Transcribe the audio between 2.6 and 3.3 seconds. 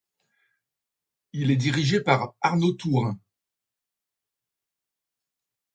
Tourin.